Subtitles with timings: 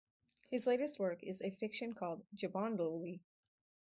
[0.49, 3.19] His latest work is a fiction called "Jibondhuli".